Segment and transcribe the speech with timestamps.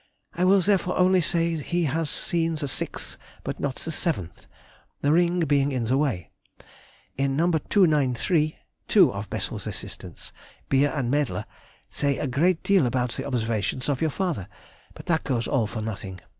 [0.33, 4.47] I will therefore only say he has seen the 6th but not the 7th,
[5.01, 6.31] the ring being in the way.
[7.19, 7.51] In No.
[7.51, 10.33] 293, two of Bessel's assistants,
[10.69, 11.45] Beer and Mädler,
[11.91, 14.47] say a great deal about the observations of your father,
[14.95, 16.19] but that goes all for nothing.